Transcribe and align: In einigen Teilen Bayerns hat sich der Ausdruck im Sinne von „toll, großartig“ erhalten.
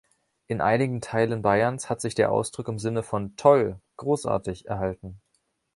In 0.47 0.61
einigen 0.61 0.99
Teilen 0.99 1.43
Bayerns 1.43 1.87
hat 1.87 2.01
sich 2.01 2.15
der 2.15 2.31
Ausdruck 2.31 2.67
im 2.69 2.79
Sinne 2.79 3.03
von 3.03 3.35
„toll, 3.35 3.79
großartig“ 3.97 4.65
erhalten. 4.65 5.21